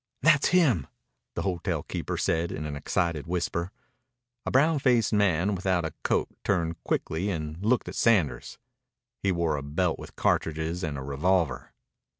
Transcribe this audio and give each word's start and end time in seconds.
"That's 0.23 0.47
him," 0.47 0.87
the 1.35 1.43
hotel 1.43 1.83
keeper 1.83 2.17
said 2.17 2.51
in 2.51 2.65
an 2.65 2.75
excited 2.75 3.27
whisper. 3.27 3.71
A 4.47 4.49
brown 4.49 4.79
faced 4.79 5.13
man 5.13 5.53
without 5.53 5.85
a 5.85 5.93
coat 6.01 6.27
turned 6.43 6.83
quickly 6.83 7.29
and 7.29 7.63
looked 7.63 7.87
at 7.87 7.93
Sanders. 7.93 8.57
He 9.21 9.31
wore 9.31 9.57
a 9.57 9.61
belt 9.61 9.99
with 9.99 10.15
cartridges 10.15 10.83
and 10.83 10.97
a 10.97 11.03
revolver. 11.03 11.73